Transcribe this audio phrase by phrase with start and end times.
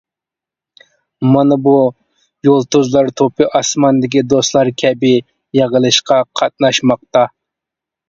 [1.35, 1.73] مانا بۇ
[2.49, 5.15] يۇلتۇزلار توپى ئاسماندىكى دوستلار كەبى
[5.63, 7.29] يىغىلىشقا قاتناشماقتا.